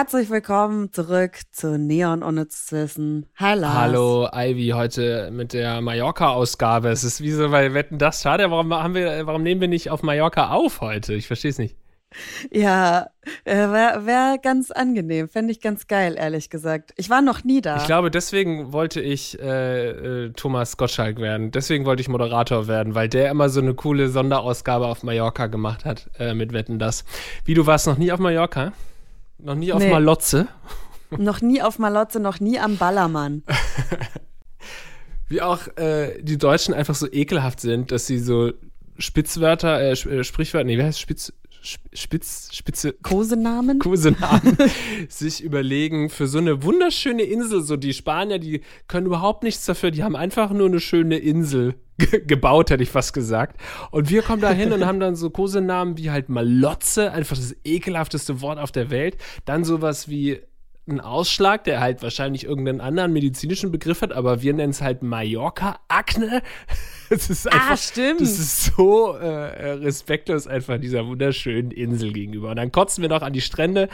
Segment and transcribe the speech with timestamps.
[0.00, 3.26] Herzlich willkommen zurück zu Neon Unnützes Wissen.
[3.36, 3.74] Hi Lars.
[3.74, 6.88] Hallo Ivy, heute mit der Mallorca-Ausgabe.
[6.88, 8.22] Es ist wie so bei Wetten das.
[8.22, 11.12] Schade, warum, haben wir, warum nehmen wir nicht auf Mallorca auf heute?
[11.12, 11.76] Ich verstehe es nicht.
[12.50, 13.08] Ja,
[13.44, 15.28] äh, wäre wär ganz angenehm.
[15.28, 16.94] Fände ich ganz geil, ehrlich gesagt.
[16.96, 17.76] Ich war noch nie da.
[17.76, 21.50] Ich glaube, deswegen wollte ich äh, äh, Thomas Gottschalk werden.
[21.50, 25.84] Deswegen wollte ich Moderator werden, weil der immer so eine coole Sonderausgabe auf Mallorca gemacht
[25.84, 27.04] hat äh, mit Wetten das.
[27.44, 28.72] Wie, du warst noch nie auf Mallorca?
[29.42, 29.90] Noch nie auf Nee.
[29.90, 30.48] Malotze?
[31.10, 33.42] noch nie auf Malotze, noch nie am Ballermann.
[35.28, 38.52] Wie auch äh, die Deutschen einfach so ekelhaft sind, dass sie so
[38.98, 43.78] Spitzwörter, äh, äh, Sprichwörter, nee, wie heißt Spitz, Sp- Spitz, Spitze, Kosenamen?
[43.80, 44.56] Kosenamen
[45.08, 47.62] sich überlegen für so eine wunderschöne Insel.
[47.62, 49.90] So die Spanier, die können überhaupt nichts dafür.
[49.90, 53.60] Die haben einfach nur eine schöne Insel ge- gebaut, hätte ich fast gesagt.
[53.90, 57.54] Und wir kommen da hin und haben dann so Kosenamen wie halt Malotze, einfach das
[57.64, 59.16] ekelhafteste Wort auf der Welt.
[59.44, 60.40] Dann sowas wie
[60.88, 65.02] ein Ausschlag, der halt wahrscheinlich irgendeinen anderen medizinischen Begriff hat, aber wir nennen es halt
[65.02, 66.42] Mallorca-Akne.
[67.10, 68.20] Es ist einfach, Ah, stimmt.
[68.20, 72.50] Das ist so äh, respektlos einfach dieser wunderschönen Insel gegenüber.
[72.50, 73.88] Und dann kotzen wir noch an die Strände.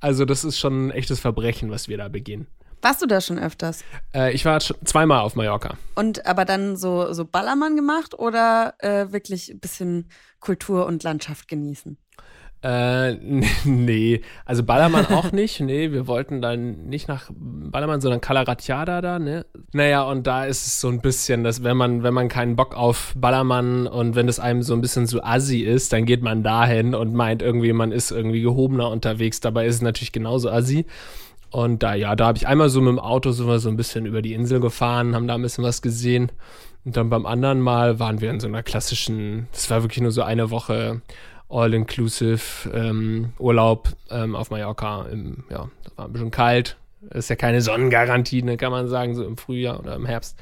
[0.00, 2.46] Also das ist schon ein echtes Verbrechen, was wir da begehen.
[2.82, 3.84] Warst du da schon öfters?
[4.14, 5.76] Äh, ich war schon zweimal auf Mallorca.
[5.94, 10.08] Und aber dann so, so Ballermann gemacht oder äh, wirklich ein bisschen
[10.40, 11.98] Kultur und Landschaft genießen?
[12.62, 13.14] Äh,
[13.64, 15.60] nee, also Ballermann auch nicht.
[15.60, 19.46] Nee, wir wollten dann nicht nach Ballermann, sondern Calaratiada da, ne?
[19.72, 22.76] Naja, und da ist es so ein bisschen, dass wenn man, wenn man keinen Bock
[22.76, 26.42] auf Ballermann und wenn es einem so ein bisschen zu assi ist, dann geht man
[26.42, 29.40] dahin und meint irgendwie, man ist irgendwie gehobener unterwegs.
[29.40, 30.84] Dabei ist es natürlich genauso assi.
[31.50, 34.06] Und da, ja, da habe ich einmal so mit dem Auto so, so ein bisschen
[34.06, 36.30] über die Insel gefahren, haben da ein bisschen was gesehen.
[36.84, 40.12] Und dann beim anderen Mal waren wir in so einer klassischen, das war wirklich nur
[40.12, 41.02] so eine Woche
[41.50, 45.06] All-Inclusive ähm, Urlaub ähm, auf Mallorca.
[45.06, 46.76] Im, ja, das war ein bisschen kalt.
[47.10, 50.38] Ist ja keine Sonnengarantie, ne, kann man sagen, so im Frühjahr oder im Herbst.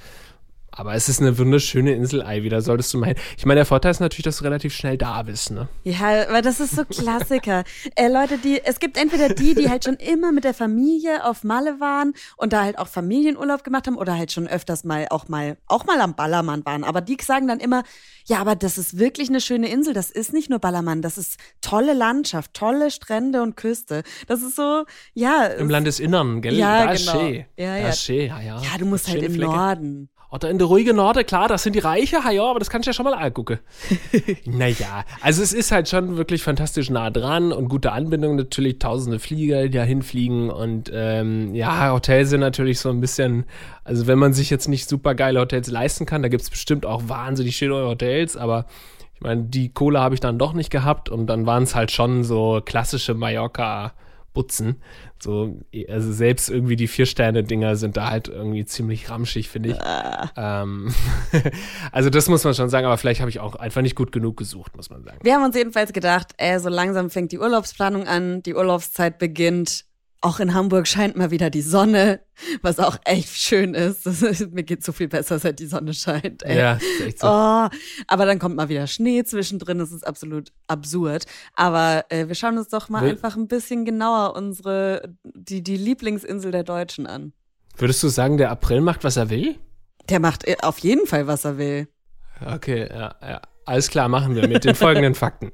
[0.78, 3.16] Aber es ist eine wunderschöne Insel, Ivy, da solltest du mal hin.
[3.36, 5.66] Ich meine, der Vorteil ist natürlich, dass du relativ schnell da bist, ne?
[5.82, 7.64] Ja, weil das ist so Klassiker.
[7.96, 11.42] äh, Leute, die, es gibt entweder die, die halt schon immer mit der Familie auf
[11.42, 15.26] Malle waren und da halt auch Familienurlaub gemacht haben oder halt schon öfters mal auch
[15.26, 16.84] mal, auch mal am Ballermann waren.
[16.84, 17.82] Aber die sagen dann immer,
[18.26, 19.94] ja, aber das ist wirklich eine schöne Insel.
[19.94, 24.04] Das ist nicht nur Ballermann, das ist tolle Landschaft, tolle Strände und Küste.
[24.28, 25.46] Das ist so, ja.
[25.46, 26.54] Im es- Landesinnern, gell?
[26.54, 27.18] Ja, da ist genau.
[27.18, 27.44] schön.
[27.56, 27.88] Ja, da ja.
[27.88, 28.60] ist schön, ja, ja.
[28.62, 29.50] Ja, du musst halt im Flecke.
[29.50, 30.08] Norden.
[30.30, 32.86] Oder in der ruhigen Norde, klar, das sind die Reiche, ja, ja, aber das kannst
[32.86, 33.60] du ja schon mal angucken.
[34.44, 39.20] naja, also es ist halt schon wirklich fantastisch nah dran und gute Anbindung natürlich, tausende
[39.20, 43.46] Flieger, die da hinfliegen und ähm, ja, Hotels sind natürlich so ein bisschen,
[43.84, 47.04] also wenn man sich jetzt nicht super geile Hotels leisten kann, da gibt's bestimmt auch
[47.06, 48.66] wahnsinnig schöne Hotels, aber
[49.14, 51.90] ich meine, die Kohle habe ich dann doch nicht gehabt und dann waren es halt
[51.90, 53.92] schon so klassische Mallorca-
[54.38, 54.76] Butzen.
[55.20, 59.76] So, also selbst irgendwie die Vier-Sterne-Dinger sind da halt irgendwie ziemlich ramschig, finde ich.
[60.36, 60.94] Ähm,
[61.92, 64.36] also das muss man schon sagen, aber vielleicht habe ich auch einfach nicht gut genug
[64.36, 65.18] gesucht, muss man sagen.
[65.24, 69.86] Wir haben uns jedenfalls gedacht, ey, so langsam fängt die Urlaubsplanung an, die Urlaubszeit beginnt.
[70.20, 72.20] Auch in Hamburg scheint mal wieder die Sonne,
[72.60, 74.04] was auch echt schön ist.
[74.52, 76.42] Mir geht so viel besser, seit die Sonne scheint.
[76.42, 76.58] Ey.
[76.58, 77.28] Ja, ist echt so.
[77.28, 77.68] Oh,
[78.08, 81.26] aber dann kommt mal wieder Schnee zwischendrin, das ist absolut absurd.
[81.54, 85.76] Aber äh, wir schauen uns doch mal Will- einfach ein bisschen genauer unsere, die, die
[85.76, 87.32] Lieblingsinsel der Deutschen an.
[87.76, 89.56] Würdest du sagen, der April macht, was er will?
[90.08, 91.86] Der macht äh, auf jeden Fall, was er will.
[92.44, 93.40] Okay, ja, ja.
[93.66, 95.52] Alles klar, machen wir mit den folgenden Fakten.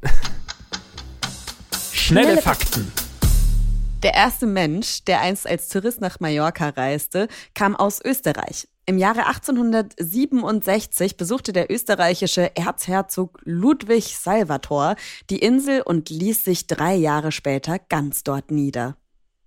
[1.93, 2.91] Schnelle Fakten.
[4.05, 8.69] Der erste Mensch, der einst als Tourist nach Mallorca reiste, kam aus Österreich.
[8.85, 14.97] Im Jahre 1867 besuchte der österreichische Erzherzog Ludwig Salvator
[15.31, 18.99] die Insel und ließ sich drei Jahre später ganz dort nieder.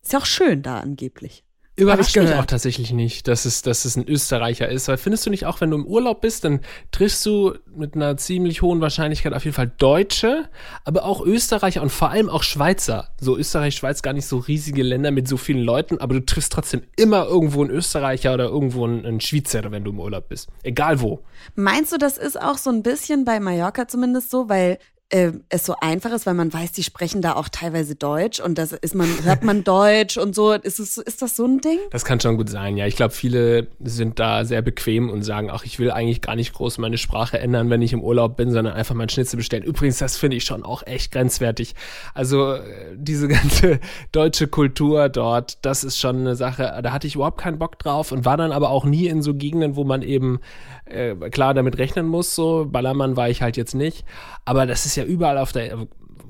[0.01, 1.43] Ist ja auch schön da angeblich.
[1.79, 5.27] Überrascht ich mich auch tatsächlich nicht, dass es, dass es ein Österreicher ist, weil findest
[5.27, 8.81] du nicht auch, wenn du im Urlaub bist, dann triffst du mit einer ziemlich hohen
[8.81, 10.49] Wahrscheinlichkeit auf jeden Fall Deutsche,
[10.85, 13.09] aber auch Österreicher und vor allem auch Schweizer.
[13.21, 16.51] So Österreich, Schweiz gar nicht so riesige Länder mit so vielen Leuten, aber du triffst
[16.51, 20.49] trotzdem immer irgendwo einen Österreicher oder irgendwo einen, einen Schweizer, wenn du im Urlaub bist.
[20.63, 21.19] Egal wo.
[21.53, 25.65] Meinst du, das ist auch so ein bisschen bei Mallorca zumindest so, weil äh, es
[25.65, 28.93] so einfach ist, weil man weiß, die sprechen da auch teilweise Deutsch und das ist
[28.93, 30.51] man, hört man Deutsch und so.
[30.51, 31.79] Ist, es, ist das so ein Ding?
[31.91, 32.85] Das kann schon gut sein, ja.
[32.87, 36.53] Ich glaube, viele sind da sehr bequem und sagen, ach, ich will eigentlich gar nicht
[36.53, 39.63] groß meine Sprache ändern, wenn ich im Urlaub bin, sondern einfach mal Schnitzel bestellen.
[39.63, 41.75] Übrigens, das finde ich schon auch echt grenzwertig.
[42.13, 42.61] Also äh,
[42.95, 43.79] diese ganze
[44.11, 48.11] deutsche Kultur dort, das ist schon eine Sache, da hatte ich überhaupt keinen Bock drauf
[48.11, 50.39] und war dann aber auch nie in so Gegenden, wo man eben
[50.83, 52.67] äh, klar damit rechnen muss, so.
[52.69, 54.03] Ballermann war ich halt jetzt nicht.
[54.43, 55.87] Aber das ist ja überall auf der,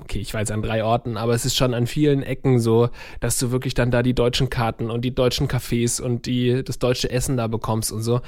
[0.08, 2.88] okay, ich war jetzt an drei Orten, aber es ist schon an vielen Ecken so,
[3.20, 6.78] dass du wirklich dann da die deutschen Karten und die deutschen Cafés und die, das
[6.78, 8.20] deutsche Essen da bekommst und so.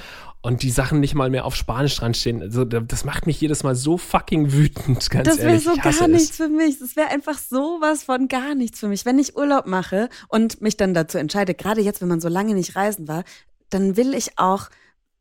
[0.42, 2.40] Und die Sachen nicht mal mehr auf Spanisch dran stehen.
[2.42, 5.64] Also, das macht mich jedes Mal so fucking wütend, ganz das ehrlich.
[5.64, 6.78] Das wäre so gar nichts für mich.
[6.78, 9.04] Das wäre einfach sowas von gar nichts für mich.
[9.04, 12.54] Wenn ich Urlaub mache und mich dann dazu entscheide, gerade jetzt, wenn man so lange
[12.54, 13.25] nicht reisen war,
[13.69, 14.69] dann will ich auch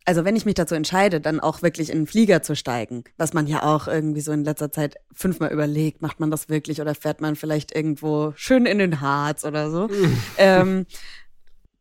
[0.09, 3.33] also wenn ich mich dazu entscheide, dann auch wirklich in einen Flieger zu steigen, was
[3.33, 6.95] man ja auch irgendwie so in letzter Zeit fünfmal überlegt, macht man das wirklich oder
[6.95, 9.87] fährt man vielleicht irgendwo schön in den Harz oder so,
[10.39, 10.87] ähm,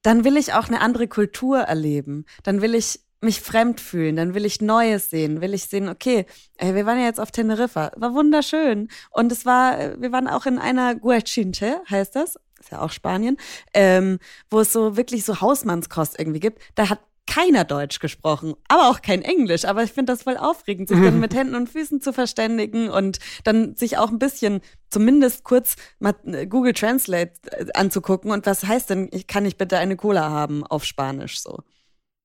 [0.03, 2.27] dann will ich auch eine andere Kultur erleben.
[2.43, 6.27] Dann will ich mich fremd fühlen, dann will ich Neues sehen, will ich sehen, okay,
[6.59, 8.91] ey, wir waren ja jetzt auf Teneriffa, war wunderschön.
[9.11, 13.39] Und es war, wir waren auch in einer Guachinte, heißt das, ist ja auch Spanien,
[13.73, 14.19] ähm,
[14.51, 16.61] wo es so wirklich so Hausmannskost irgendwie gibt.
[16.75, 17.01] Da hat
[17.39, 19.65] keiner Deutsch gesprochen, aber auch kein Englisch.
[19.65, 23.19] Aber ich finde das voll aufregend, sich dann mit Händen und Füßen zu verständigen und
[23.45, 28.31] dann sich auch ein bisschen, zumindest kurz mal äh, Google Translate äh, anzugucken.
[28.31, 31.59] Und was heißt denn, kann ich bitte eine Cola haben auf Spanisch so?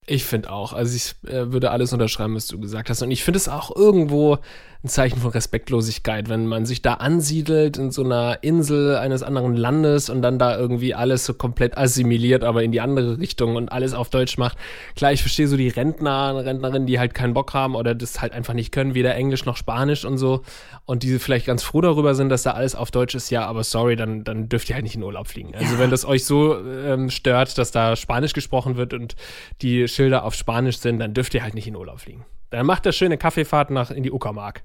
[0.05, 0.73] Ich finde auch.
[0.73, 3.01] Also ich äh, würde alles unterschreiben, was du gesagt hast.
[3.01, 4.39] Und ich finde es auch irgendwo
[4.83, 9.55] ein Zeichen von Respektlosigkeit, wenn man sich da ansiedelt in so einer Insel eines anderen
[9.55, 13.71] Landes und dann da irgendwie alles so komplett assimiliert, aber in die andere Richtung und
[13.71, 14.57] alles auf Deutsch macht.
[14.97, 18.33] Klar, ich verstehe so die Rentner, Rentnerinnen, die halt keinen Bock haben oder das halt
[18.33, 20.41] einfach nicht können, weder Englisch noch Spanisch und so.
[20.85, 23.29] Und die vielleicht ganz froh darüber sind, dass da alles auf Deutsch ist.
[23.29, 25.55] Ja, aber sorry, dann, dann dürft ihr halt nicht in Urlaub fliegen.
[25.55, 25.79] Also ja.
[25.79, 29.15] wenn das euch so ähm, stört, dass da Spanisch gesprochen wird und
[29.61, 32.25] die Schilder auf Spanisch sind, dann dürft ihr halt nicht in Urlaub fliegen.
[32.49, 34.63] Dann macht das schöne Kaffeefahrt nach in die Uckermark.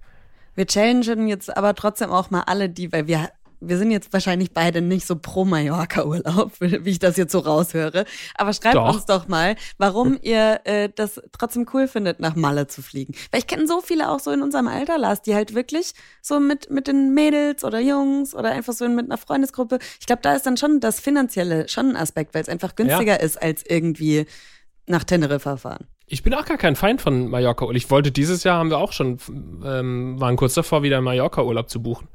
[0.54, 3.28] Wir challengen jetzt aber trotzdem auch mal alle, die, weil wir
[3.60, 8.04] wir sind jetzt wahrscheinlich beide nicht so pro Mallorca-Urlaub, wie ich das jetzt so raushöre.
[8.36, 8.94] Aber schreibt doch.
[8.94, 13.14] uns doch mal, warum ihr äh, das trotzdem cool findet, nach Malle zu fliegen.
[13.30, 15.92] Weil ich kenne so viele auch so in unserem Alter, Lars, die halt wirklich
[16.22, 19.78] so mit, mit den Mädels oder Jungs oder einfach so mit einer Freundesgruppe.
[20.00, 23.18] Ich glaube, da ist dann schon das Finanzielle schon ein Aspekt, weil es einfach günstiger
[23.18, 23.24] ja.
[23.24, 24.26] ist, als irgendwie
[24.88, 25.86] nach Teneriffa fahren.
[26.06, 27.64] Ich bin auch gar kein Feind von Mallorca.
[27.66, 29.18] Und ich wollte dieses Jahr, haben wir auch schon,
[29.64, 32.08] ähm, waren kurz davor, wieder Mallorca-Urlaub zu buchen.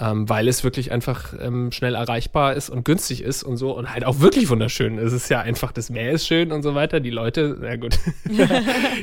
[0.00, 3.92] Ähm, weil es wirklich einfach ähm, schnell erreichbar ist und günstig ist und so und
[3.92, 4.96] halt auch wirklich wunderschön.
[4.96, 7.00] Es ist ja einfach, das Meer ist schön und so weiter.
[7.00, 7.98] Die Leute, na gut.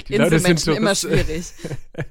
[0.08, 1.52] die Leute sind so, immer schwierig.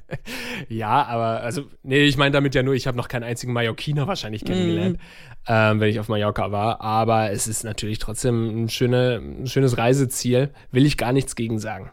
[0.69, 4.07] ja, aber also, nee, ich meine damit ja nur, ich habe noch keinen einzigen Mallorquiner
[4.07, 4.99] wahrscheinlich kennengelernt.
[4.99, 6.81] Mm ähm, wenn ich auf Mallorca war.
[6.81, 10.51] Aber es ist natürlich trotzdem ein, schöne, ein schönes Reiseziel.
[10.71, 11.91] Will ich gar nichts gegen sagen.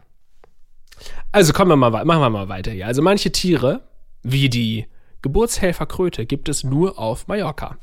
[1.32, 2.86] Also kommen wir mal, machen wir mal weiter hier.
[2.86, 3.82] Also manche Tiere,
[4.22, 4.86] wie die
[5.22, 7.78] Geburtshelferkröte, gibt es nur auf Mallorca.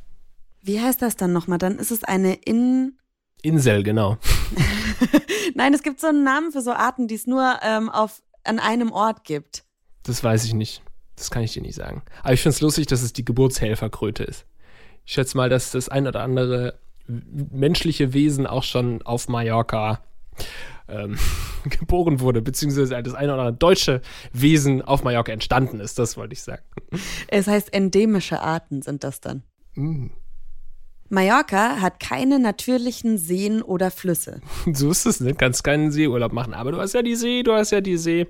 [0.62, 1.58] Wie heißt das dann nochmal?
[1.58, 2.98] Dann ist es eine In...
[3.42, 4.18] Insel, genau.
[5.56, 8.60] Nein, es gibt so einen Namen für so Arten, die es nur ähm, auf, an
[8.60, 9.64] einem Ort gibt.
[10.04, 10.84] Das weiß ich nicht.
[11.16, 12.02] Das kann ich dir nicht sagen.
[12.24, 14.46] Aber ich finde es lustig, dass es die Geburtshelferkröte ist.
[15.06, 20.02] Ich schätze mal, dass das ein oder andere menschliche Wesen auch schon auf Mallorca
[20.90, 21.18] ähm,
[21.64, 24.02] geboren wurde, beziehungsweise das eine oder andere deutsche
[24.34, 26.64] Wesen auf Mallorca entstanden ist, das wollte ich sagen.
[27.28, 29.44] Es heißt, endemische Arten sind das dann.
[29.76, 30.08] Mm.
[31.10, 34.42] Mallorca hat keine natürlichen Seen oder Flüsse.
[34.74, 35.34] So ist es, ne?
[35.34, 36.54] Kannst keinen Seeurlaub machen.
[36.54, 38.28] Aber du hast ja die See, du hast ja die See.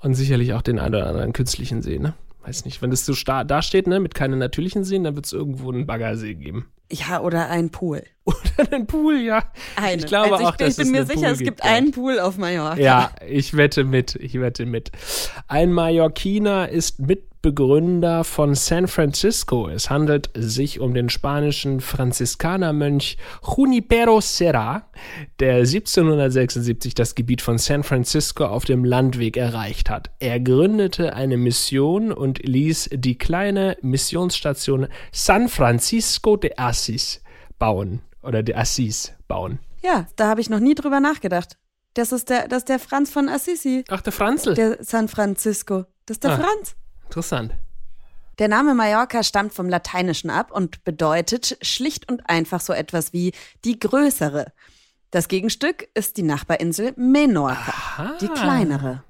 [0.00, 2.14] Und sicherlich auch den einen oder anderen künstlichen See, ne?
[2.46, 5.32] Weiß nicht, wenn das so da steht, ne, mit keinen natürlichen Seen, dann wird es
[5.32, 6.66] irgendwo einen Baggersee geben.
[6.92, 8.04] Ja, oder ein Pool.
[8.24, 9.42] Oder einen Pool, ja.
[9.76, 9.98] Einen.
[9.98, 11.90] Ich glaube also ich, auch, dass ich bin mir sicher, Pool es gibt gibt, einen
[11.90, 12.80] Pool auf Mallorca.
[12.80, 14.92] Ja, ich wette mit, ich wette mit.
[15.46, 19.68] Ein Mallorquiner ist mit Mitbegründer von San Francisco.
[19.68, 24.88] Es handelt sich um den spanischen Franziskanermönch Junipero Serra,
[25.40, 30.10] der 1776 das Gebiet von San Francisco auf dem Landweg erreicht hat.
[30.20, 37.22] Er gründete eine Mission und ließ die kleine Missionsstation San Francisco de Assis
[37.58, 39.58] bauen oder de Assis bauen.
[39.82, 41.58] Ja, da habe ich noch nie drüber nachgedacht.
[41.92, 43.84] Das ist der, das ist der Franz von Assisi.
[43.88, 44.54] Ach, der Franzl.
[44.54, 45.84] Der San Francisco.
[46.06, 46.36] Das ist der ah.
[46.38, 46.74] Franz.
[47.04, 47.52] Interessant.
[48.38, 53.32] Der Name Mallorca stammt vom Lateinischen ab und bedeutet schlicht und einfach so etwas wie
[53.64, 54.52] die größere.
[55.12, 58.18] Das Gegenstück ist die Nachbarinsel Menorca, Aha.
[58.20, 59.04] die kleinere.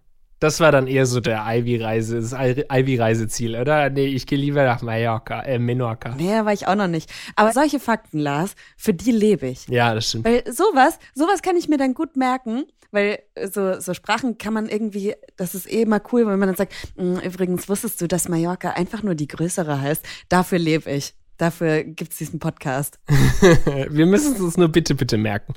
[0.45, 3.89] Das war dann eher so der Ivy-Reise, das Ivy-Reiseziel, oder?
[3.89, 6.15] Nee, ich gehe lieber nach Mallorca, äh, Menorca.
[6.17, 7.11] Nee, war ich auch noch nicht.
[7.35, 9.67] Aber solche Fakten, Lars, für die lebe ich.
[9.69, 10.27] Ja, das stimmt.
[10.27, 13.21] Weil sowas, sowas kann ich mir dann gut merken, weil
[13.51, 16.75] so, so Sprachen kann man irgendwie, das ist eh immer cool, wenn man dann sagt,
[16.99, 20.05] hm, übrigens wusstest du, dass Mallorca einfach nur die größere heißt.
[20.29, 21.15] Dafür lebe ich.
[21.39, 22.99] Dafür gibt es diesen Podcast.
[23.89, 25.55] Wir müssen es uns nur bitte, bitte merken.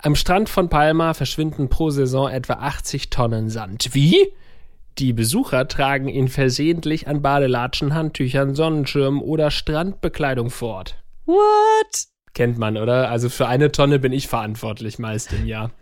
[0.00, 3.94] Am Strand von Palma verschwinden pro Saison etwa 80 Tonnen Sand.
[3.94, 4.32] Wie?
[4.98, 11.02] Die Besucher tragen ihn versehentlich an Badelatschen, Handtüchern, Sonnenschirmen oder Strandbekleidung fort.
[11.26, 12.06] What?
[12.32, 13.10] Kennt man, oder?
[13.10, 15.72] Also für eine Tonne bin ich verantwortlich meist im Jahr.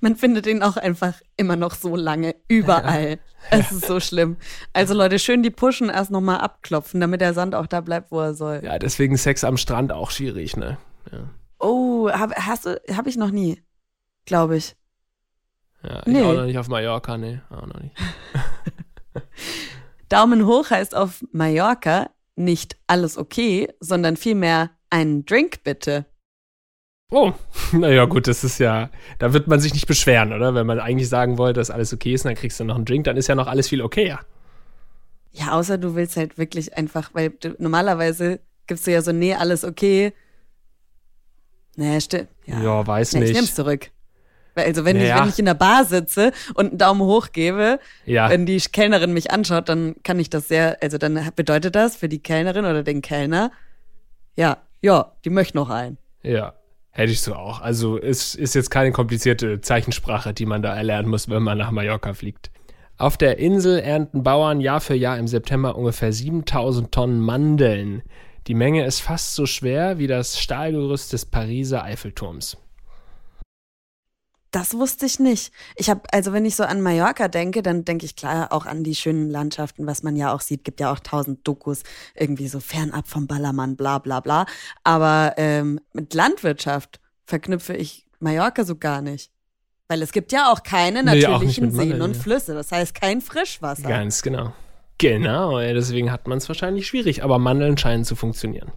[0.00, 3.18] Man findet ihn auch einfach immer noch so lange überall.
[3.50, 4.36] Es ist so schlimm.
[4.72, 8.20] Also Leute, schön die Pushen erst nochmal abklopfen, damit der Sand auch da bleibt, wo
[8.20, 8.62] er soll.
[8.64, 10.76] Ja, deswegen Sex am Strand auch schwierig, ne?
[11.12, 11.30] Ja.
[11.98, 13.60] Oh, hab, hast du, hab ich noch nie,
[14.24, 14.76] glaube ich.
[15.82, 16.22] Ja, ich nee.
[16.22, 17.96] auch noch nicht auf Mallorca, nee, auch noch nicht.
[20.08, 26.06] Daumen hoch heißt auf Mallorca nicht alles okay, sondern vielmehr einen Drink bitte.
[27.10, 27.32] Oh,
[27.72, 30.54] naja, gut, das ist ja, da wird man sich nicht beschweren, oder?
[30.54, 33.04] Wenn man eigentlich sagen wollte, dass alles okay ist, dann kriegst du noch einen Drink,
[33.04, 34.20] dann ist ja noch alles viel okayer.
[35.32, 38.38] Ja, außer du willst halt wirklich einfach, weil du, normalerweise
[38.68, 40.12] gibst du ja so, nee, alles okay,
[41.78, 42.28] naja, stimmt.
[42.44, 43.30] Ja, ja weiß nee, nicht.
[43.30, 43.90] Ich nehm's zurück.
[44.54, 45.14] Also wenn, naja.
[45.14, 48.28] ich, wenn ich in der Bar sitze und einen Daumen hoch gebe, ja.
[48.28, 52.08] wenn die Kellnerin mich anschaut, dann kann ich das sehr, also dann bedeutet das für
[52.08, 53.52] die Kellnerin oder den Kellner,
[54.36, 55.98] ja, ja, die möchte noch ein.
[56.24, 56.54] Ja,
[56.90, 57.60] hätte ich so auch.
[57.60, 61.70] Also es ist jetzt keine komplizierte Zeichensprache, die man da erlernen muss, wenn man nach
[61.70, 62.50] Mallorca fliegt.
[62.96, 68.02] Auf der Insel ernten Bauern Jahr für Jahr im September ungefähr 7000 Tonnen Mandeln.
[68.48, 72.56] Die Menge ist fast so schwer wie das Stahlgerüst des Pariser Eiffelturms.
[74.50, 75.52] Das wusste ich nicht.
[75.76, 78.82] Ich habe, also wenn ich so an Mallorca denke, dann denke ich klar auch an
[78.82, 80.64] die schönen Landschaften, was man ja auch sieht.
[80.64, 81.82] Gibt ja auch tausend Dokus,
[82.14, 84.46] irgendwie so fernab vom Ballermann, bla bla bla.
[84.82, 89.30] Aber ähm, mit Landwirtschaft verknüpfe ich Mallorca so gar nicht.
[89.88, 92.54] Weil es gibt ja auch keine natürlichen nee, auch Seen und Flüsse.
[92.54, 93.88] Das heißt kein Frischwasser.
[93.88, 94.54] Ganz genau.
[94.98, 98.72] Genau, deswegen hat man es wahrscheinlich schwierig, aber Mandeln scheinen zu funktionieren.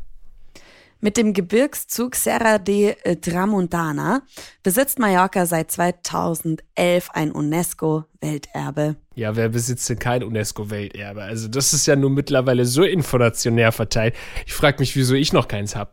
[1.04, 4.22] Mit dem Gebirgszug Serra de Tramontana
[4.62, 8.98] besitzt Mallorca seit 2011 ein UNESCO-Welterbe.
[9.16, 11.24] Ja, wer besitzt denn kein UNESCO-Welterbe?
[11.24, 14.14] Also das ist ja nur mittlerweile so inflationär verteilt.
[14.46, 15.92] Ich frage mich, wieso ich noch keins habe.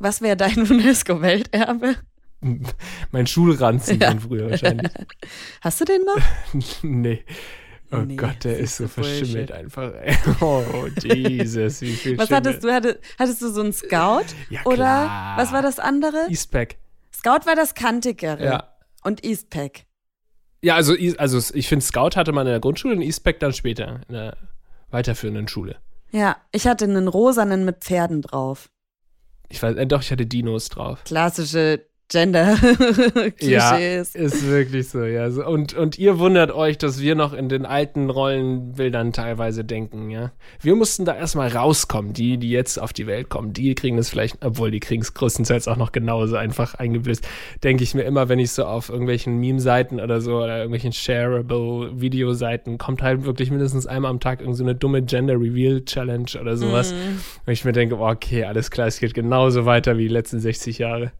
[0.00, 1.94] Was wäre dein UNESCO-Welterbe?
[3.10, 4.10] mein Schulranzen ja.
[4.10, 4.90] von früher wahrscheinlich.
[5.60, 6.62] Hast du den noch?
[6.82, 7.24] nee.
[7.90, 9.92] Oh nee, Gott, der ist so verschimmelt einfach.
[10.40, 12.36] Oh, Jesus, wie viel Was Schimmel.
[12.36, 12.72] hattest du?
[12.72, 14.26] Hattest, hattest du so einen Scout?
[14.50, 15.36] Ja, Oder klar.
[15.38, 16.26] was war das andere?
[16.28, 16.76] Eastpack.
[17.14, 18.44] Scout war das kantigere.
[18.44, 18.68] Ja.
[19.04, 19.86] Und Eastpack.
[20.60, 24.00] Ja, also, also ich finde, Scout hatte man in der Grundschule und Eastpack dann später
[24.08, 24.36] in der
[24.90, 25.76] weiterführenden Schule.
[26.10, 28.68] Ja, ich hatte einen rosanen mit Pferden drauf.
[29.48, 31.04] Ich weiß, äh, doch, ich hatte Dinos drauf.
[31.04, 33.38] Klassische Gender-Klischees.
[33.48, 35.26] Ja, ist wirklich so, ja.
[35.26, 40.32] Und, und ihr wundert euch, dass wir noch in den alten Rollenbildern teilweise denken, ja.
[40.60, 42.12] Wir mussten da erstmal rauskommen.
[42.14, 45.14] Die, die jetzt auf die Welt kommen, die kriegen es vielleicht, obwohl die kriegen es
[45.14, 47.26] größtenteils auch noch genauso einfach eingebläst.
[47.62, 52.78] Denke ich mir immer, wenn ich so auf irgendwelchen Meme-Seiten oder so oder irgendwelchen Shareable-Videoseiten
[52.78, 56.92] kommt halt wirklich mindestens einmal am Tag irgendeine so dumme Gender-Reveal-Challenge oder sowas.
[56.92, 57.20] Mhm.
[57.46, 60.78] Und ich mir denke, okay, alles klar, es geht genauso weiter wie die letzten 60
[60.78, 61.12] Jahre.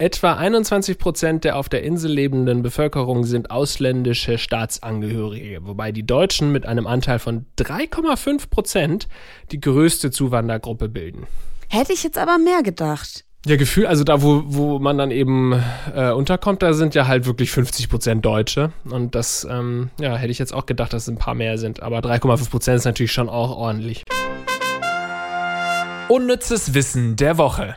[0.00, 6.52] Etwa 21 Prozent der auf der Insel lebenden Bevölkerung sind ausländische Staatsangehörige, wobei die Deutschen
[6.52, 9.08] mit einem Anteil von 3,5 Prozent
[9.50, 11.26] die größte Zuwandergruppe bilden.
[11.68, 13.24] Hätte ich jetzt aber mehr gedacht.
[13.44, 15.60] Ja, Gefühl, also da, wo, wo man dann eben
[15.92, 18.70] äh, unterkommt, da sind ja halt wirklich 50 Prozent Deutsche.
[18.88, 21.82] Und das, ähm, ja, hätte ich jetzt auch gedacht, dass es ein paar mehr sind.
[21.82, 24.04] Aber 3,5 Prozent ist natürlich schon auch ordentlich.
[26.08, 27.74] Unnützes Wissen der Woche.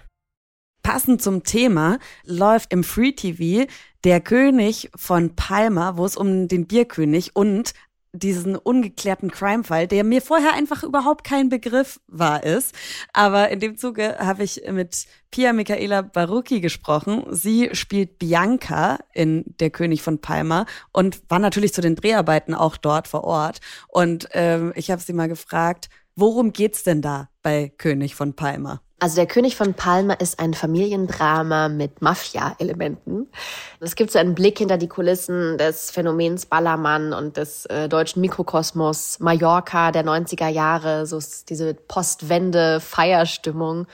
[0.83, 3.67] Passend zum Thema läuft im Free TV
[4.03, 7.73] der König von Palma, wo es um den Bierkönig und
[8.13, 12.75] diesen ungeklärten Crime-Fall, der mir vorher einfach überhaupt kein Begriff war ist.
[13.13, 17.23] Aber in dem Zuge habe ich mit Pia Michaela Barucki gesprochen.
[17.29, 22.75] Sie spielt Bianca in Der König von Palma und war natürlich zu den Dreharbeiten auch
[22.75, 23.61] dort vor Ort.
[23.87, 28.81] Und ähm, ich habe sie mal gefragt, worum geht's denn da bei König von Palma?
[29.01, 33.31] Also der König von Palma ist ein Familiendrama mit Mafia-Elementen.
[33.79, 38.21] Es gibt so einen Blick hinter die Kulissen des Phänomens Ballermann und des äh, deutschen
[38.21, 43.87] Mikrokosmos Mallorca der 90er Jahre, so diese Postwende-Feierstimmung.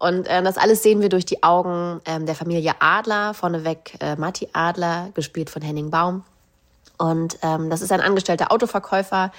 [0.00, 4.16] Und äh, das alles sehen wir durch die Augen ähm, der Familie Adler, vorneweg äh,
[4.16, 6.24] Matti Adler, gespielt von Henning Baum.
[6.98, 9.30] Und ähm, das ist ein angestellter Autoverkäufer,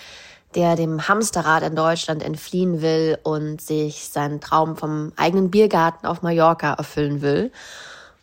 [0.55, 6.21] der dem Hamsterrad in Deutschland entfliehen will und sich seinen Traum vom eigenen Biergarten auf
[6.21, 7.51] Mallorca erfüllen will.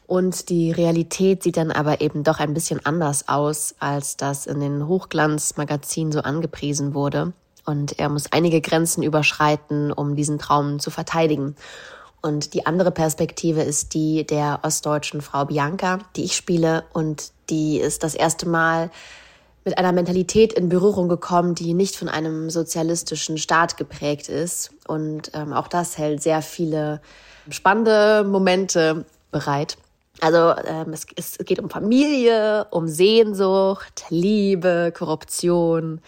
[0.06, 4.60] Und die Realität sieht dann aber eben doch ein bisschen anders aus, als das in
[4.60, 7.32] den Hochglanzmagazinen so angepriesen wurde.
[7.64, 11.56] Und er muss einige Grenzen überschreiten, um diesen Traum zu verteidigen.
[12.22, 16.84] Und die andere Perspektive ist die der ostdeutschen Frau Bianca, die ich spiele.
[16.92, 18.90] Und die ist das erste Mal
[19.66, 24.70] mit einer Mentalität in Berührung gekommen, die nicht von einem sozialistischen Staat geprägt ist.
[24.86, 27.02] Und ähm, auch das hält sehr viele
[27.50, 29.76] spannende Momente bereit.
[30.20, 36.00] Also ähm, es, es geht um Familie, um Sehnsucht, Liebe, Korruption,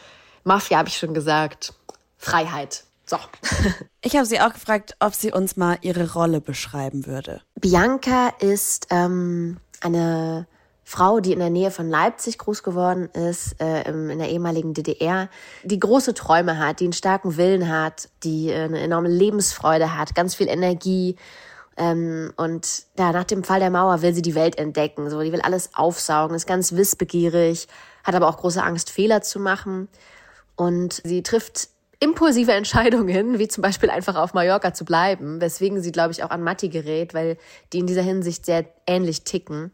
[0.44, 1.74] Mafia habe ich schon gesagt,
[2.16, 2.84] Freiheit.
[3.04, 3.18] So.
[4.00, 7.42] Ich habe sie auch gefragt, ob sie uns mal ihre Rolle beschreiben würde.
[7.60, 10.46] Bianca ist ähm, eine
[10.88, 15.28] Frau, die in der Nähe von Leipzig groß geworden ist, äh, in der ehemaligen DDR,
[15.62, 20.14] die große Träume hat, die einen starken Willen hat, die äh, eine enorme Lebensfreude hat,
[20.14, 21.16] ganz viel Energie.
[21.76, 25.10] Ähm, und ja, nach dem Fall der Mauer will sie die Welt entdecken.
[25.10, 27.68] So, die will alles aufsaugen, ist ganz wissbegierig,
[28.02, 29.88] hat aber auch große Angst, Fehler zu machen.
[30.56, 31.68] Und sie trifft
[32.00, 36.30] impulsive Entscheidungen, wie zum Beispiel einfach auf Mallorca zu bleiben, weswegen sie, glaube ich, auch
[36.30, 37.36] an Matti gerät, weil
[37.74, 39.70] die in dieser Hinsicht sehr ähnlich ticken.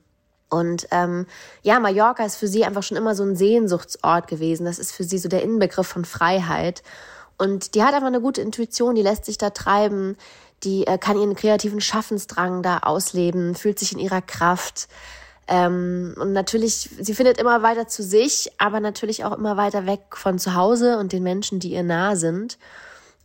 [0.54, 1.26] Und ähm,
[1.62, 4.64] ja, Mallorca ist für sie einfach schon immer so ein Sehnsuchtsort gewesen.
[4.64, 6.84] Das ist für sie so der Inbegriff von Freiheit.
[7.36, 10.16] Und die hat einfach eine gute Intuition, die lässt sich da treiben,
[10.62, 14.86] die äh, kann ihren kreativen Schaffensdrang da ausleben, fühlt sich in ihrer Kraft.
[15.48, 20.02] Ähm, und natürlich, sie findet immer weiter zu sich, aber natürlich auch immer weiter weg
[20.12, 22.58] von zu Hause und den Menschen, die ihr nah sind.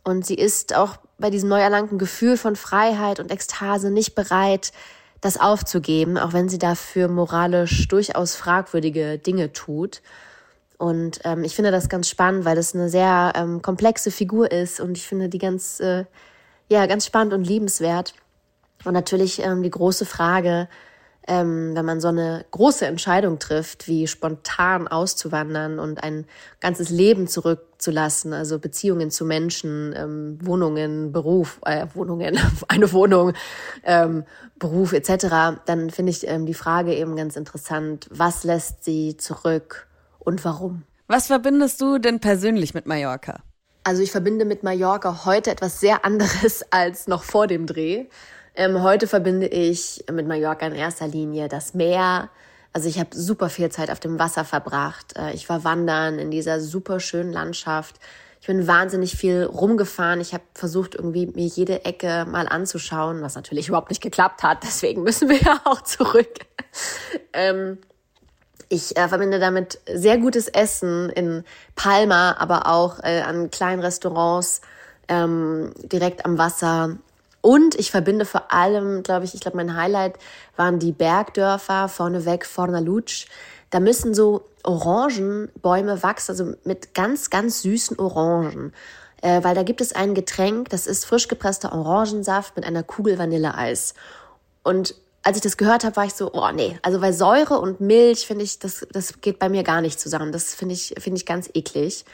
[0.02, 4.72] Und sie ist auch bei diesem neu erlangten Gefühl von Freiheit und Ekstase nicht bereit,
[5.20, 10.02] das aufzugeben, auch wenn sie dafür moralisch durchaus fragwürdige Dinge tut.
[10.78, 14.80] Und ähm, ich finde das ganz spannend, weil das eine sehr ähm, komplexe Figur ist
[14.80, 16.06] und ich finde die ganz, äh,
[16.70, 18.14] ja, ganz spannend und liebenswert.
[18.84, 20.68] Und natürlich ähm, die große Frage,
[21.28, 26.26] ähm, wenn man so eine große Entscheidung trifft, wie spontan auszuwandern und ein
[26.60, 27.28] ganzes Leben
[27.80, 33.32] zurückzulassen, also Beziehungen zu Menschen, ähm, Wohnungen, Beruf, äh, Wohnungen, eine Wohnung,
[33.84, 34.24] ähm,
[34.58, 39.86] Beruf etc., dann finde ich ähm, die Frage eben ganz interessant, was lässt sie zurück
[40.18, 40.82] und warum?
[41.06, 43.40] Was verbindest du denn persönlich mit Mallorca?
[43.82, 48.06] Also ich verbinde mit Mallorca heute etwas sehr anderes als noch vor dem Dreh.
[48.54, 52.28] Ähm, heute verbinde ich mit Mallorca in erster Linie das Meer.
[52.72, 55.16] Also ich habe super viel Zeit auf dem Wasser verbracht.
[55.16, 57.96] Äh, ich war wandern in dieser super schönen Landschaft.
[58.40, 60.20] Ich bin wahnsinnig viel rumgefahren.
[60.20, 64.62] Ich habe versucht, irgendwie mir jede Ecke mal anzuschauen, was natürlich überhaupt nicht geklappt hat.
[64.62, 66.46] Deswegen müssen wir ja auch zurück.
[67.32, 67.78] ähm,
[68.68, 74.60] ich äh, verbinde damit sehr gutes Essen in Palma, aber auch äh, an kleinen Restaurants
[75.08, 76.96] ähm, direkt am Wasser.
[77.42, 80.16] Und ich verbinde vor allem, glaube ich, ich glaube, mein Highlight
[80.56, 83.26] waren die Bergdörfer vorneweg, Fornaluch.
[83.70, 88.72] Da müssen so Orangenbäume wachsen, also mit ganz, ganz süßen Orangen.
[89.22, 93.18] Äh, weil da gibt es ein Getränk, das ist frisch gepresster Orangensaft mit einer Kugel
[93.18, 93.94] Vanilleeis.
[94.62, 97.80] Und als ich das gehört habe, war ich so, oh nee, also weil Säure und
[97.80, 100.32] Milch finde ich, das, das geht bei mir gar nicht zusammen.
[100.32, 102.04] Das finde ich, finde ich ganz eklig.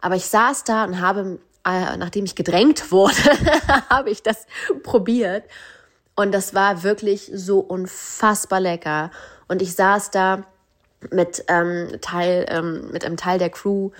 [0.00, 3.16] Aber ich saß da und habe äh, nachdem ich gedrängt wurde,
[3.88, 4.46] habe ich das
[4.82, 5.44] probiert.
[6.16, 9.10] Und das war wirklich so unfassbar lecker.
[9.48, 10.44] Und ich saß da
[11.10, 13.90] mit, ähm, Teil, ähm, mit einem Teil der Crew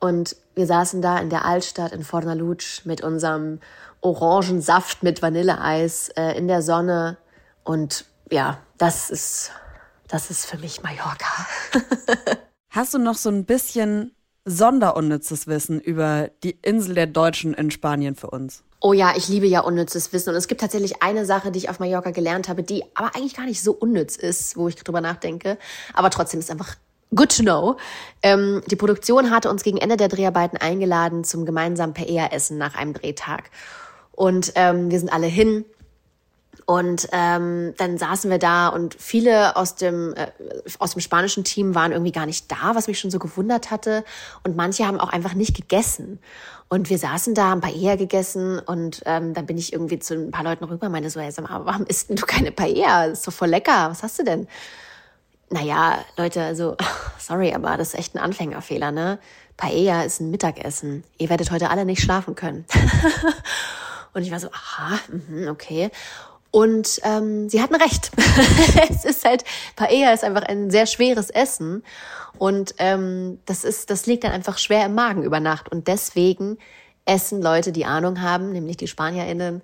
[0.00, 3.60] und wir saßen da in der Altstadt in Fornaluch mit unserem
[4.00, 7.18] Orangensaft mit Vanilleeis äh, in der Sonne.
[7.64, 9.52] Und ja, das ist,
[10.08, 11.46] das ist für mich Mallorca.
[12.70, 18.16] Hast du noch so ein bisschen sonderunnützes Wissen über die Insel der Deutschen in Spanien
[18.16, 18.62] für uns?
[18.80, 20.30] Oh ja, ich liebe ja unnützes Wissen.
[20.30, 23.36] Und es gibt tatsächlich eine Sache, die ich auf Mallorca gelernt habe, die aber eigentlich
[23.36, 25.58] gar nicht so unnütz ist, wo ich drüber nachdenke.
[25.92, 26.76] Aber trotzdem ist einfach
[27.14, 27.76] good to know.
[28.22, 32.94] Ähm, die Produktion hatte uns gegen Ende der Dreharbeiten eingeladen zum gemeinsamen Paella-Essen nach einem
[32.94, 33.50] Drehtag.
[34.12, 35.64] Und ähm, wir sind alle hin
[36.70, 40.28] und ähm, dann saßen wir da und viele aus dem, äh,
[40.78, 44.04] aus dem spanischen Team waren irgendwie gar nicht da, was mich schon so gewundert hatte.
[44.44, 46.20] Und manche haben auch einfach nicht gegessen.
[46.68, 50.30] Und wir saßen da, haben Paella gegessen und ähm, dann bin ich irgendwie zu ein
[50.30, 53.08] paar Leuten rüber und meine so, hey, sag mal, warum isst denn du keine Paella?
[53.08, 53.90] Das ist doch voll lecker.
[53.90, 54.46] Was hast du denn?
[55.48, 56.76] Naja, Leute, also,
[57.18, 59.18] sorry, aber das ist echt ein Anfängerfehler, ne?
[59.56, 61.02] Paella ist ein Mittagessen.
[61.18, 62.64] Ihr werdet heute alle nicht schlafen können.
[64.12, 65.90] und ich war so, aha, mh, okay.
[66.50, 68.10] Und ähm, sie hatten recht.
[68.90, 69.44] es ist halt,
[69.76, 71.84] Paella ist einfach ein sehr schweres Essen.
[72.38, 75.70] Und ähm, das, ist, das liegt dann einfach schwer im Magen über Nacht.
[75.70, 76.58] Und deswegen
[77.04, 79.62] essen Leute, die Ahnung haben, nämlich die SpanierInnen,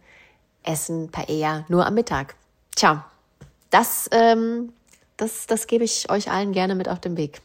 [0.63, 2.35] essen Paella nur am Mittag.
[2.75, 3.05] Tja,
[3.71, 4.73] das, ähm,
[5.17, 7.41] das, das gebe ich euch allen gerne mit auf den Weg.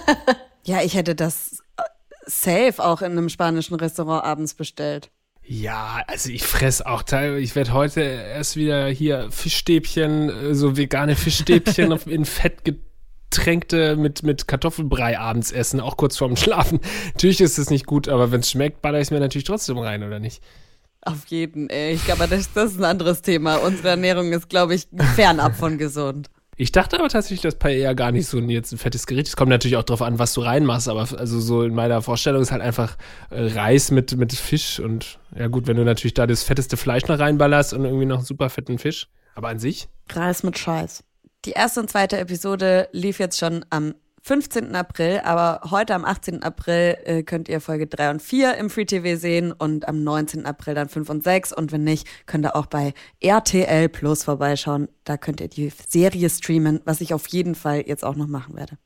[0.64, 1.82] ja, ich hätte das äh,
[2.24, 5.10] safe auch in einem spanischen Restaurant abends bestellt.
[5.42, 7.42] Ja, also ich fress auch teilweise.
[7.42, 14.22] Ich werde heute erst wieder hier Fischstäbchen, äh, so vegane Fischstäbchen in Fett getränkte mit,
[14.22, 16.80] mit Kartoffelbrei abends essen, auch kurz vorm Schlafen.
[17.14, 19.78] Natürlich ist es nicht gut, aber wenn es schmeckt, baller ich es mir natürlich trotzdem
[19.78, 20.42] rein, oder nicht?
[21.02, 21.94] Auf jeden, ey.
[21.94, 23.56] Ich glaube, das, das ist ein anderes Thema.
[23.56, 26.28] Unsere Ernährung ist, glaube ich, fernab von gesund.
[26.60, 29.36] Ich dachte aber tatsächlich, dass Paella gar nicht so ein, jetzt ein fettes Gericht ist.
[29.36, 32.52] Kommt natürlich auch drauf an, was du reinmachst, aber also so in meiner Vorstellung ist
[32.52, 32.98] halt einfach
[33.30, 37.06] äh, Reis mit, mit Fisch und ja gut, wenn du natürlich da das fetteste Fleisch
[37.08, 39.08] noch reinballerst und irgendwie noch einen super fetten Fisch.
[39.34, 39.88] Aber an sich?
[40.10, 41.02] Reis mit Scheiß.
[41.46, 44.74] Die erste und zweite Episode lief jetzt schon am 15.
[44.74, 46.42] April, aber heute am 18.
[46.42, 50.46] April äh, könnt ihr Folge 3 und 4 im Free TV sehen und am 19.
[50.46, 54.88] April dann 5 und 6 und wenn nicht, könnt ihr auch bei RTL Plus vorbeischauen.
[55.04, 58.56] Da könnt ihr die Serie streamen, was ich auf jeden Fall jetzt auch noch machen
[58.56, 58.76] werde.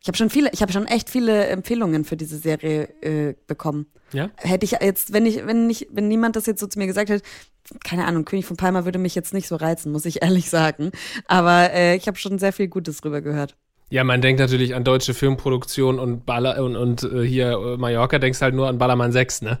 [0.00, 3.86] Ich habe schon viele, ich habe schon echt viele Empfehlungen für diese Serie äh, bekommen.
[4.12, 4.30] Ja.
[4.36, 7.10] Hätte ich jetzt, wenn ich, wenn nicht, wenn niemand das jetzt so zu mir gesagt
[7.10, 7.24] hätte,
[7.84, 10.92] keine Ahnung, König von Palma würde mich jetzt nicht so reizen, muss ich ehrlich sagen.
[11.26, 13.56] Aber äh, ich habe schon sehr viel Gutes drüber gehört.
[13.90, 18.18] Ja, man denkt natürlich an deutsche Filmproduktion und Baller und, und äh, hier äh, Mallorca
[18.18, 19.58] denkst halt nur an Ballermann 6, ne?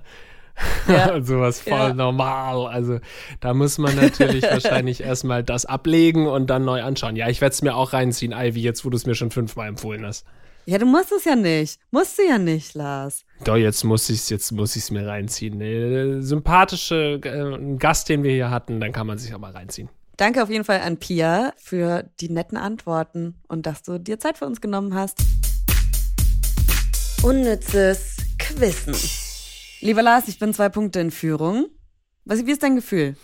[0.86, 1.06] Ja.
[1.12, 1.94] also was voll ja.
[1.94, 2.66] normal.
[2.66, 2.98] Also
[3.40, 7.16] da muss man natürlich wahrscheinlich erstmal das ablegen und dann neu anschauen.
[7.16, 9.68] Ja, ich werde es mir auch reinziehen, Ivy, jetzt wo du es mir schon fünfmal
[9.68, 10.26] empfohlen hast.
[10.66, 11.80] Ja, du musst es ja nicht.
[11.90, 13.24] Musst du ja nicht, Lars.
[13.44, 15.56] Doch, jetzt muss ich es jetzt muss ich's mir reinziehen.
[15.56, 19.88] Ne, sympathische äh, Gast, den wir hier hatten, dann kann man sich auch mal reinziehen.
[20.18, 24.36] Danke auf jeden Fall an Pia für die netten Antworten und dass du dir Zeit
[24.36, 25.16] für uns genommen hast.
[27.22, 28.96] Unnützes Quissen.
[29.80, 31.68] Lieber Lars, ich bin zwei Punkte in Führung.
[32.24, 33.14] Was, wie ist dein Gefühl?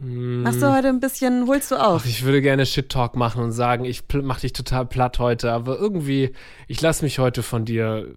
[0.00, 0.42] Hm.
[0.42, 2.02] Machst du heute ein bisschen, holst du auf?
[2.04, 5.78] Ach, ich würde gerne Shit-Talk machen und sagen, ich mach dich total platt heute, aber
[5.78, 6.34] irgendwie,
[6.68, 8.14] ich lass mich heute von dir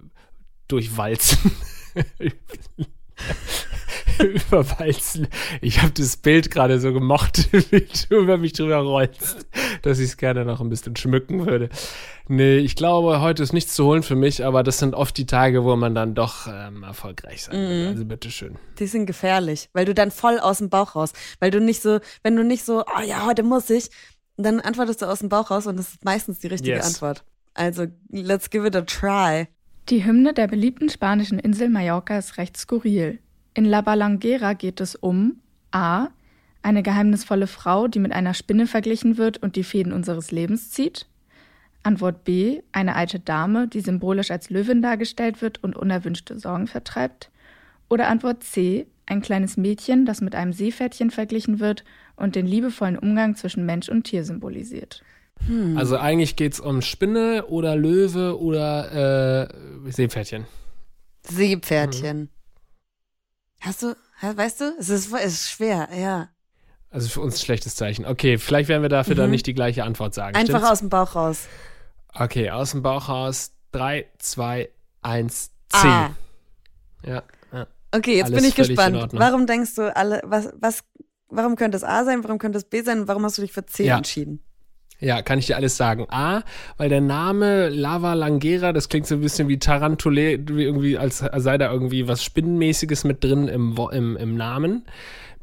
[0.67, 1.51] durchwalzen.
[4.47, 5.27] überwalzen.
[5.61, 9.45] Ich habe das Bild gerade so gemocht, wie du über mich drüber rollst,
[9.81, 11.69] dass ich es gerne noch ein bisschen schmücken würde.
[12.27, 15.25] Nee, ich glaube, heute ist nichts zu holen für mich, aber das sind oft die
[15.25, 17.83] Tage, wo man dann doch ähm, erfolgreich sein will.
[17.83, 17.87] Mhm.
[17.89, 18.55] Also bitteschön.
[18.79, 21.99] Die sind gefährlich, weil du dann voll aus dem Bauch raus, weil du nicht so,
[22.23, 23.89] wenn du nicht so, oh ja, heute muss ich,
[24.37, 26.85] dann antwortest du aus dem Bauch raus und das ist meistens die richtige yes.
[26.85, 27.23] Antwort.
[27.53, 29.47] Also, let's give it a try.
[29.89, 33.19] Die Hymne der beliebten spanischen Insel Mallorca ist recht skurril.
[33.55, 35.37] In La Balangera geht es um
[35.71, 36.09] a.
[36.61, 41.07] eine geheimnisvolle Frau, die mit einer Spinne verglichen wird und die Fäden unseres Lebens zieht.
[41.81, 42.61] Antwort B.
[42.73, 47.31] Eine alte Dame, die symbolisch als Löwin dargestellt wird und unerwünschte Sorgen vertreibt.
[47.89, 48.87] Oder Antwort C.
[49.05, 51.85] Ein kleines Mädchen, das mit einem Seepferdchen verglichen wird
[52.17, 55.01] und den liebevollen Umgang zwischen Mensch und Tier symbolisiert.
[55.47, 55.77] Hm.
[55.77, 59.47] Also eigentlich geht es um Spinne oder Löwe oder
[59.85, 60.45] äh, Seepferdchen.
[61.23, 62.17] Seepferdchen.
[62.17, 62.29] Mhm.
[63.65, 66.29] Hast du, weißt du, es ist, es ist schwer, ja.
[66.91, 68.05] Also für uns ein schlechtes Zeichen.
[68.05, 69.19] Okay, vielleicht werden wir dafür mhm.
[69.19, 70.35] dann nicht die gleiche Antwort sagen.
[70.35, 70.71] Einfach Stimmt's?
[70.71, 71.47] aus dem Bauch raus.
[72.13, 73.51] Okay, aus dem Bauch raus.
[73.71, 74.69] 3, 2,
[75.01, 75.77] 1, C.
[75.87, 76.11] Ah.
[77.03, 77.67] Ja, ja.
[77.91, 79.11] Okay, jetzt Alles bin ich gespannt.
[79.11, 80.83] Warum denkst du alle, was, was,
[81.27, 83.51] warum könnte es A sein, warum könnte es B sein und warum hast du dich
[83.51, 83.97] für C ja.
[83.97, 84.41] entschieden?
[84.99, 86.05] Ja, kann ich dir alles sagen.
[86.09, 86.41] A,
[86.77, 91.17] weil der Name Lava Langera, das klingt so ein bisschen wie Tarantule, wie irgendwie, als
[91.17, 94.83] sei da irgendwie was Spinnenmäßiges mit drin im, im, im Namen.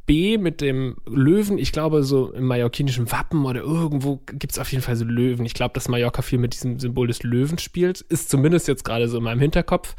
[0.05, 4.69] B mit dem Löwen, ich glaube, so im mallorquinischen Wappen oder irgendwo gibt es auf
[4.71, 5.45] jeden Fall so Löwen.
[5.45, 8.01] Ich glaube, dass Mallorca viel mit diesem Symbol des Löwen spielt.
[8.01, 9.95] Ist zumindest jetzt gerade so in meinem Hinterkopf.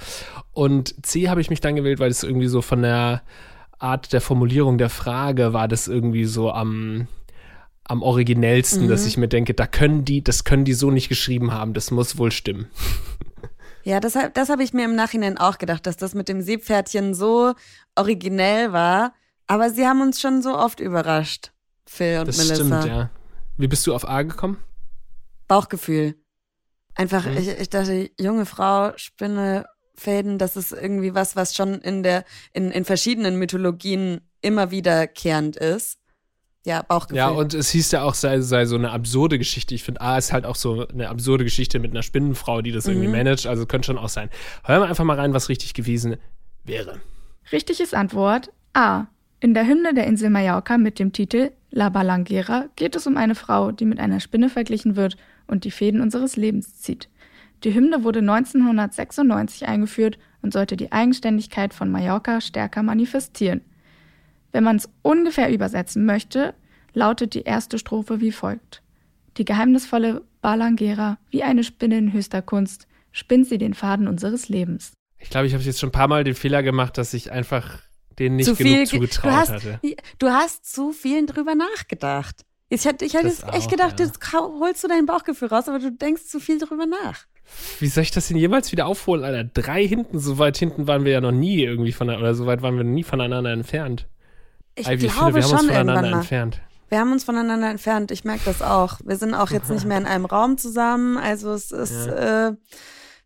[0.53, 3.23] Und C habe ich mich dann gewählt, weil es irgendwie so von der
[3.79, 7.07] Art der Formulierung der Frage war das irgendwie so am
[7.85, 8.89] am originellsten, mhm.
[8.89, 11.91] dass ich mir denke, da können die, das können die so nicht geschrieben haben, das
[11.91, 12.67] muss wohl stimmen.
[13.87, 17.13] Ja, das, das habe ich mir im Nachhinein auch gedacht, dass das mit dem Seepferdchen
[17.13, 17.53] so
[17.95, 19.13] originell war.
[19.47, 21.53] Aber sie haben uns schon so oft überrascht,
[21.85, 22.55] Phil und das Melissa.
[22.55, 23.11] Stimmt, ja.
[23.59, 24.57] Wie bist du auf A gekommen?
[25.49, 26.15] Bauchgefühl.
[26.95, 27.37] Einfach, mhm.
[27.37, 32.25] ich, ich dachte, junge Frau, Spinne, Fäden, das ist irgendwie was, was schon in der,
[32.55, 35.99] in, in verschiedenen Mythologien immer wiederkehrend ist
[36.65, 37.19] ja, Bauchgefühl.
[37.19, 39.75] Ja, und es hieß ja auch, sei, sei so eine absurde Geschichte.
[39.75, 42.87] Ich finde, A ist halt auch so eine absurde Geschichte mit einer Spinnenfrau, die das
[42.87, 42.93] mhm.
[42.93, 43.47] irgendwie managt.
[43.47, 44.31] Also könnte schon auch sein.
[44.65, 46.17] Hören wir einfach mal rein, was richtig gewesen
[46.65, 47.01] wäre.
[47.53, 49.07] Richtig ist Antwort A.
[49.41, 53.35] In der Hymne der Insel Mallorca mit dem Titel La Balanguera geht es um eine
[53.35, 57.11] Frau, die mit einer Spinne verglichen wird und die Fäden unseres Lebens zieht.
[57.65, 63.61] Die Hymne wurde 1996 eingeführt und sollte die Eigenständigkeit von Mallorca stärker manifestieren.
[64.55, 66.55] Wenn man es ungefähr übersetzen möchte,
[66.93, 68.83] lautet die erste Strophe wie folgt.
[69.37, 74.93] Die geheimnisvolle Balangera, wie eine Spinne in höchster Kunst, spinnt sie den Faden unseres Lebens.
[75.19, 77.81] Ich glaube, ich habe jetzt schon ein paar Mal den Fehler gemacht, dass ich einfach
[78.21, 79.81] denen nicht zu genug zugetraut du hast, hatte.
[80.21, 82.45] Du hast zu vielen drüber nachgedacht.
[82.69, 84.07] Ich hätte, ich echt gedacht, ja.
[84.07, 87.25] jetzt holst du dein Bauchgefühl raus, aber du denkst zu viel drüber nach.
[87.81, 89.51] Wie soll ich das denn jemals wieder aufholen, Alter?
[89.53, 92.63] Drei hinten, so weit hinten waren wir ja noch nie irgendwie von, oder so weit
[92.63, 94.07] waren wir nie voneinander entfernt.
[94.75, 96.61] Ich Ivy, glaube ich finde, wir haben uns voneinander entfernt.
[96.89, 98.11] Wir haben uns voneinander entfernt.
[98.11, 99.01] Ich merke das auch.
[99.05, 101.17] Wir sind auch jetzt nicht mehr in einem Raum zusammen.
[101.17, 102.49] Also es ist, ja.
[102.49, 102.57] äh,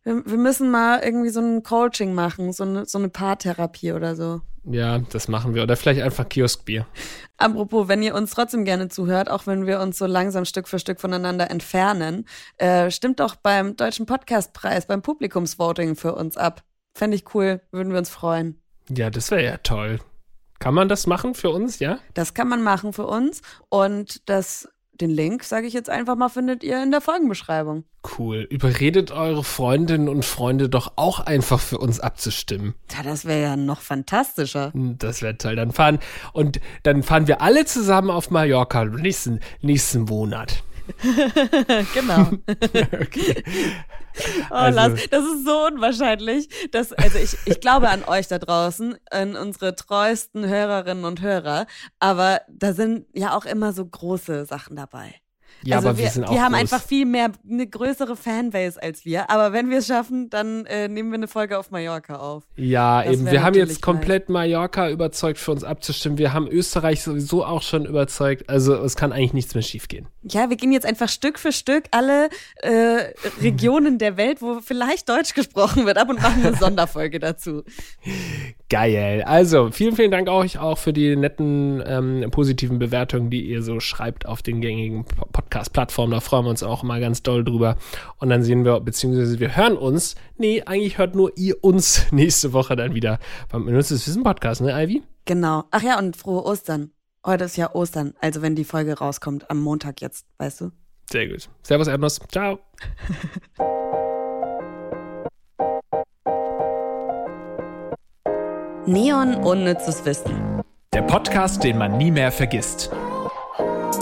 [0.04, 4.16] wir, wir, müssen mal irgendwie so ein Coaching machen, so eine, so eine Paartherapie oder
[4.16, 4.40] so.
[4.64, 5.62] Ja, das machen wir.
[5.62, 6.86] Oder vielleicht einfach Kioskbier.
[7.36, 10.78] Apropos, wenn ihr uns trotzdem gerne zuhört, auch wenn wir uns so langsam Stück für
[10.78, 12.26] Stück voneinander entfernen,
[12.58, 16.62] äh, stimmt doch beim Deutschen Podcastpreis, beim Publikumsvoting für uns ab.
[16.94, 18.60] Fände ich cool, würden wir uns freuen.
[18.90, 20.00] Ja, das wäre ja toll.
[20.58, 21.98] Kann man das machen für uns, ja?
[22.14, 23.42] Das kann man machen für uns.
[23.68, 24.68] Und das
[25.00, 27.84] den Link, sage ich jetzt einfach mal, findet ihr in der Folgenbeschreibung.
[28.18, 28.46] Cool.
[28.50, 32.74] Überredet eure Freundinnen und Freunde doch auch einfach für uns abzustimmen.
[32.96, 34.72] Ja, das wäre ja noch fantastischer.
[34.72, 35.56] Hm, das wäre toll.
[35.56, 35.98] Dann fahren
[36.32, 40.64] und dann fahren wir alle zusammen auf Mallorca nächsten, nächsten Monat.
[41.94, 42.30] genau.
[43.00, 43.44] okay.
[44.50, 44.76] Oh, also.
[44.76, 46.48] Lars, das ist so unwahrscheinlich.
[46.70, 51.66] Dass, also ich, ich glaube an euch da draußen, an unsere treuesten Hörerinnen und Hörer,
[52.00, 55.14] aber da sind ja auch immer so große Sachen dabei.
[55.64, 56.60] Ja, also aber wir, wir sind auch Wir haben groß.
[56.60, 59.30] einfach viel mehr, eine größere Fanbase als wir.
[59.30, 62.44] Aber wenn wir es schaffen, dann äh, nehmen wir eine Folge auf Mallorca auf.
[62.56, 63.30] Ja, das eben.
[63.30, 64.28] Wir haben jetzt komplett.
[64.28, 66.18] Mallorca überzeugt, für uns abzustimmen.
[66.18, 68.48] Wir haben Österreich sowieso auch schon überzeugt.
[68.48, 70.06] Also es kann eigentlich nichts mehr schiefgehen.
[70.22, 75.08] Ja, wir gehen jetzt einfach Stück für Stück alle äh, Regionen der Welt, wo vielleicht
[75.08, 77.62] Deutsch gesprochen wird, ab und machen eine Sonderfolge dazu.
[78.68, 79.22] Geil.
[79.22, 83.80] Also, vielen, vielen Dank euch auch für die netten, ähm, positiven Bewertungen, die ihr so
[83.80, 85.04] schreibt auf den gängigen
[85.48, 86.12] Podcast-Plattformen.
[86.12, 87.76] Da freuen wir uns auch mal ganz doll drüber.
[88.18, 90.14] Und dann sehen wir, beziehungsweise wir hören uns.
[90.36, 93.18] Nee, eigentlich hört nur ihr uns nächste Woche dann wieder
[93.50, 95.02] beim Benutztes Wissen Podcast, ne, Ivy?
[95.24, 95.64] Genau.
[95.70, 96.90] Ach ja, und frohe Ostern.
[97.24, 100.70] Heute ist ja Ostern, also wenn die Folge rauskommt, am Montag jetzt, weißt du?
[101.10, 101.48] Sehr gut.
[101.62, 102.20] Servus, Erdnuss.
[102.30, 102.58] Ciao.
[108.86, 110.62] Neon Unnützes Wissen.
[110.94, 112.90] Der Podcast, den man nie mehr vergisst.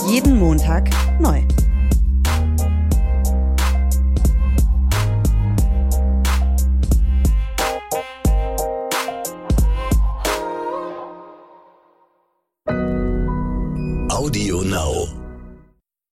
[0.07, 0.89] Jeden Montag
[1.19, 1.41] neu.